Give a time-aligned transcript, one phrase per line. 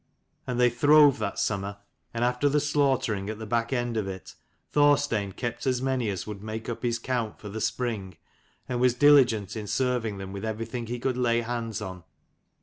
[0.47, 1.77] And they throve that summer,
[2.11, 4.33] and after the slaughtering at the back end of it,
[4.71, 8.17] Thorstein kept as many as would make up his count for the spring:
[8.67, 12.03] and was diligent in serving them with everything he could lay hands on.